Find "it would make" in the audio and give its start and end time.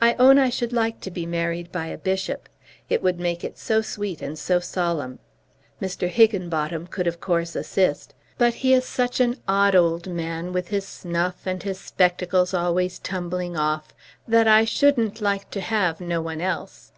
2.88-3.44